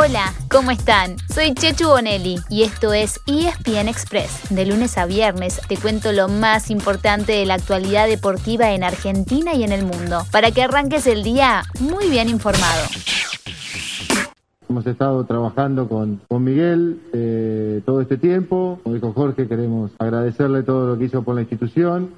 [0.00, 1.16] Hola, ¿cómo están?
[1.28, 4.48] Soy Chechu Bonelli y esto es ESPN Express.
[4.48, 9.54] De lunes a viernes te cuento lo más importante de la actualidad deportiva en Argentina
[9.54, 12.86] y en el mundo, para que arranques el día muy bien informado.
[14.68, 18.78] Hemos estado trabajando con, con Miguel eh, todo este tiempo.
[18.84, 22.10] Como dijo Jorge, queremos agradecerle todo lo que hizo por la institución.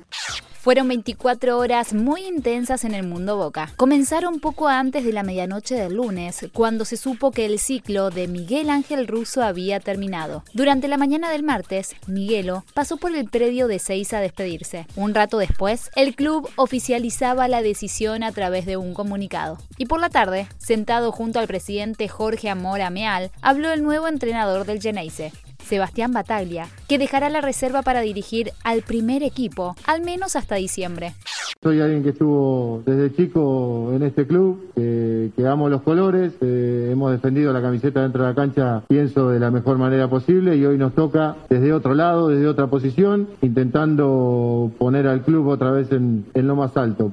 [0.61, 3.73] Fueron 24 horas muy intensas en el mundo Boca.
[3.77, 8.29] Comenzaron poco antes de la medianoche del lunes, cuando se supo que el ciclo de
[8.29, 10.45] Miguel Ángel Russo había terminado.
[10.53, 14.87] Durante la mañana del martes, Miguelo pasó por el predio de Seis a despedirse.
[14.97, 19.57] Un rato después, el club oficializaba la decisión a través de un comunicado.
[19.79, 24.67] Y por la tarde, sentado junto al presidente Jorge Amor Ameal, habló el nuevo entrenador
[24.67, 25.33] del Geneise,
[25.71, 31.15] Sebastián Bataglia, que dejará la reserva para dirigir al primer equipo, al menos hasta diciembre.
[31.63, 37.53] Soy alguien que estuvo desde chico en este club, que, amo los colores, hemos defendido
[37.53, 40.95] la camiseta dentro de la cancha, pienso, de la mejor manera posible y hoy nos
[40.95, 46.47] toca desde otro lado, desde otra posición, intentando poner al club otra vez en, en
[46.47, 47.13] lo más alto.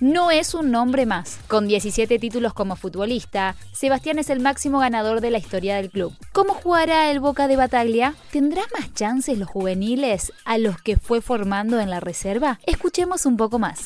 [0.00, 1.38] No es un nombre más.
[1.48, 6.12] Con 17 títulos como futbolista, Sebastián es el máximo ganador de la historia del club.
[6.32, 8.14] ¿Cómo jugará el Boca de Bataglia?
[8.30, 12.60] ¿Tendrá más chances los juveniles a los que fue formando en la reserva?
[12.66, 13.85] Escuchemos un poco más.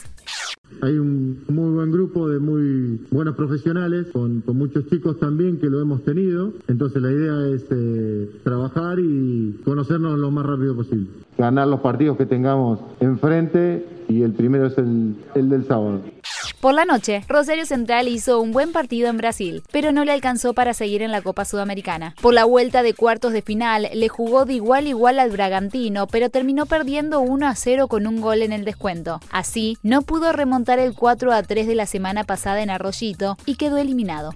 [0.82, 5.80] Hay un muy buen grupo de muy buenos profesionales, con, muchos chicos también que lo
[5.80, 6.54] hemos tenido.
[6.68, 11.08] Entonces la idea es eh, trabajar y conocernos lo más rápido posible.
[11.36, 16.00] Ganar los partidos que tengamos enfrente y el primero es el, el del sábado.
[16.60, 20.52] Por la noche, Rosario Central hizo un buen partido en Brasil, pero no le alcanzó
[20.52, 22.14] para seguir en la Copa Sudamericana.
[22.20, 26.28] Por la vuelta de cuartos de final, le jugó de igual igual al Bragantino, pero
[26.28, 29.20] terminó perdiendo 1 a 0 con un gol en el descuento.
[29.30, 33.54] Así, no pudo remontar el 4 a 3 de la semana pasada en Arroyito y
[33.54, 34.34] quedó eliminado.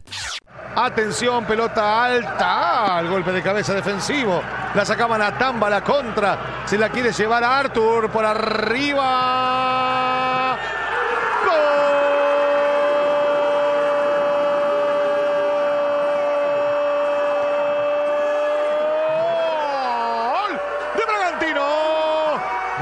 [0.77, 3.01] Atención, pelota alta.
[3.01, 4.41] el golpe de cabeza defensivo.
[4.75, 6.65] La sacaban a Tamba, la contra.
[6.65, 9.75] Se la quiere llevar a Arthur por arriba.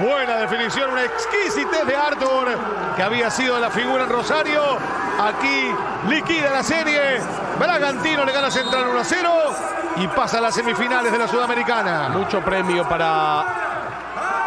[0.02, 2.58] Buena definición, una exquisitez de Arthur,
[2.96, 4.60] que había sido la figura en Rosario.
[5.20, 5.72] Aquí
[6.08, 7.20] liquida la serie.
[7.56, 9.30] Bragantino le gana Central 1 a 0
[9.98, 12.08] y pasa a las semifinales de la Sudamericana.
[12.08, 13.44] Mucho premio para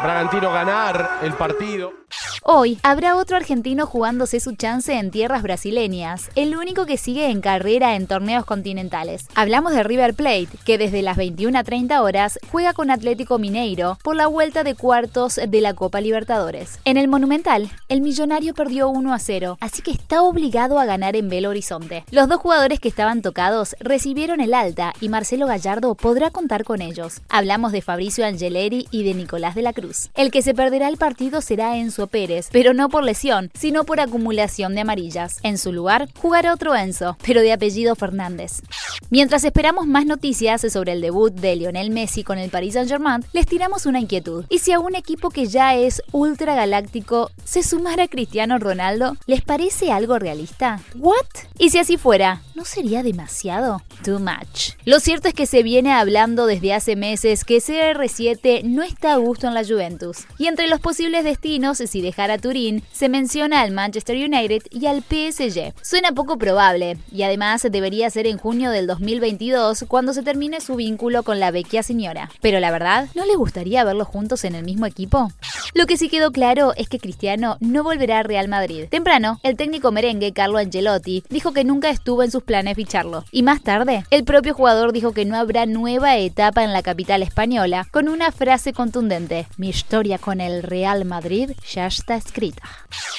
[0.03, 2.04] Bragantino ganar el partido.
[2.47, 7.41] Hoy habrá otro argentino jugándose su chance en tierras brasileñas, el único que sigue en
[7.41, 9.25] carrera en torneos continentales.
[9.33, 13.97] Hablamos de River Plate, que desde las 21 a 30 horas juega con Atlético Mineiro
[14.03, 16.77] por la vuelta de cuartos de la Copa Libertadores.
[16.85, 21.15] En el Monumental, el millonario perdió 1 a 0, así que está obligado a ganar
[21.15, 22.05] en Belo Horizonte.
[22.11, 26.83] Los dos jugadores que estaban tocados recibieron el alta y Marcelo Gallardo podrá contar con
[26.83, 27.21] ellos.
[27.27, 30.11] Hablamos de Fabricio Angeleri y de Nicolás de la Cruz.
[30.13, 33.99] El que se perderá el partido será Enzo Pérez pero no por lesión, sino por
[33.99, 35.37] acumulación de amarillas.
[35.43, 38.61] En su lugar, jugará otro Enzo, pero de apellido Fernández.
[39.09, 43.45] Mientras esperamos más noticias sobre el debut de Lionel Messi con el Paris Saint-Germain, les
[43.45, 44.45] tiramos una inquietud.
[44.49, 49.41] ¿Y si a un equipo que ya es ultra galáctico se sumara Cristiano Ronaldo, les
[49.41, 50.81] parece algo realista?
[50.95, 51.15] ¿What?
[51.57, 53.81] Y si así fuera, ¿no sería demasiado?
[54.03, 54.71] Too much.
[54.85, 59.17] Lo cierto es que se viene hablando desde hace meses que CR7 no está a
[59.17, 60.25] gusto en la Juventus.
[60.37, 64.85] Y entre los posibles destinos, si deja a Turín, se menciona al Manchester United y
[64.85, 65.73] al PSG.
[65.81, 70.75] Suena poco probable, y además debería ser en junio del 2022 cuando se termine su
[70.75, 72.31] vínculo con la vecchia señora.
[72.41, 75.29] Pero la verdad, ¿no le gustaría verlos juntos en el mismo equipo?
[75.73, 78.85] Lo que sí quedó claro es que Cristiano no volverá a Real Madrid.
[78.89, 83.25] Temprano, el técnico merengue Carlo Angelotti dijo que nunca estuvo en sus planes ficharlo.
[83.31, 87.23] Y más tarde, el propio jugador dijo que no habrá nueva etapa en la capital
[87.23, 89.47] española con una frase contundente.
[89.57, 92.63] Mi historia con el Real Madrid ya está escrita.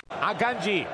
[0.09, 0.87] A Kanji.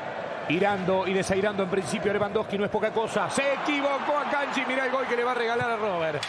[0.48, 3.31] Irando y desairando en principio Lewandowski no es poca cosa.
[3.31, 4.62] Se equivocó a Kanji.
[4.66, 6.22] Mira el gol que le va a regalar a Robert.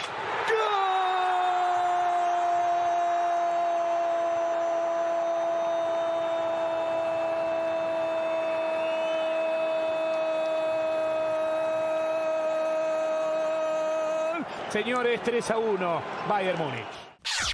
[14.74, 16.82] Señores, 3 a 1, Bayern Múnich.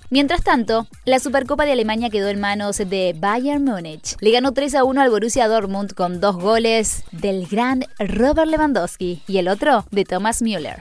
[0.08, 4.16] Mientras tanto, la Supercopa de Alemania quedó en manos de Bayern Múnich.
[4.20, 9.22] Le ganó 3 a 1 al Borussia Dortmund con dos goles del gran Robert Lewandowski
[9.26, 10.80] y el otro de Thomas Müller.